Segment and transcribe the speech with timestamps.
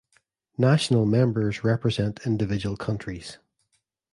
[0.57, 3.37] National Members represent individual countries.